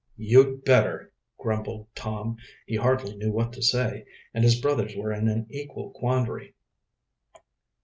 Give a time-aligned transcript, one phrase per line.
[0.17, 2.37] "You'd better," grumbled Tom.
[2.65, 6.55] He hardly knew what to say, and his brothers were in an equal quandary.